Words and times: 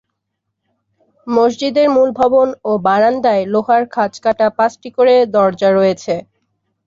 মসজিদের 1.27 1.87
মূল 1.89 2.09
ভবন 2.19 2.47
ও 2.63 2.81
বারান্দায় 2.85 3.43
লোহার 3.53 3.83
খাঁজকাটা 3.93 4.47
পাঁচটি 4.57 4.89
করে 4.97 5.13
দরজা 5.35 5.69
রয়েছে। 5.71 6.13